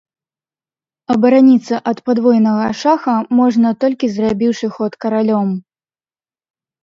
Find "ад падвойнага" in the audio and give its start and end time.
1.91-2.65